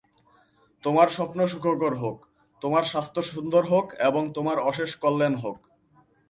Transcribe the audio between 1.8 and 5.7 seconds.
হোক, তোমার স্বাস্থ্য সুন্দর হোক এবং তোমার অশেষ কল্যাণ হোক।